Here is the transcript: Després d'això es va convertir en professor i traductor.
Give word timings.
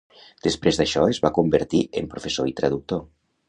Després 0.47 0.79
d'això 0.79 1.03
es 1.11 1.21
va 1.27 1.31
convertir 1.37 1.85
en 2.03 2.11
professor 2.17 2.53
i 2.55 2.59
traductor. 2.63 3.09